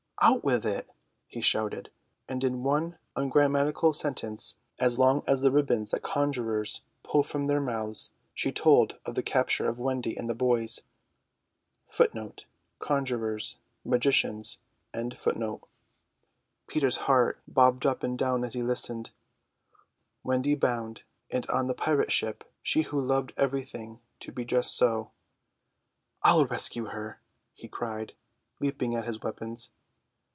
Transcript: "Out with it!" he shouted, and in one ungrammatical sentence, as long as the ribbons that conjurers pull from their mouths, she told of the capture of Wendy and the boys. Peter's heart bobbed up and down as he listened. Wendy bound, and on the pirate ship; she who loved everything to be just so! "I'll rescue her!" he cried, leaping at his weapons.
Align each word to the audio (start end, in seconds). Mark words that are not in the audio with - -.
"Out 0.23 0.43
with 0.43 0.67
it!" 0.67 0.87
he 1.25 1.41
shouted, 1.41 1.89
and 2.29 2.43
in 2.43 2.61
one 2.61 2.99
ungrammatical 3.15 3.91
sentence, 3.91 4.53
as 4.79 4.99
long 4.99 5.23
as 5.25 5.41
the 5.41 5.49
ribbons 5.49 5.89
that 5.89 6.03
conjurers 6.03 6.83
pull 7.01 7.23
from 7.23 7.47
their 7.47 7.59
mouths, 7.59 8.13
she 8.35 8.51
told 8.51 8.99
of 9.03 9.15
the 9.15 9.23
capture 9.23 9.67
of 9.67 9.79
Wendy 9.79 10.15
and 10.15 10.29
the 10.29 10.35
boys. 10.35 10.81
Peter's 16.67 16.95
heart 16.97 17.39
bobbed 17.47 17.85
up 17.87 18.03
and 18.03 18.19
down 18.19 18.43
as 18.43 18.53
he 18.53 18.61
listened. 18.61 19.09
Wendy 20.23 20.53
bound, 20.53 21.01
and 21.31 21.47
on 21.49 21.65
the 21.65 21.73
pirate 21.73 22.11
ship; 22.11 22.43
she 22.61 22.83
who 22.83 23.01
loved 23.01 23.33
everything 23.37 23.99
to 24.19 24.31
be 24.31 24.45
just 24.45 24.77
so! 24.77 25.09
"I'll 26.21 26.45
rescue 26.45 26.85
her!" 26.89 27.19
he 27.55 27.67
cried, 27.67 28.13
leaping 28.59 28.93
at 28.95 29.05
his 29.07 29.23
weapons. 29.23 29.71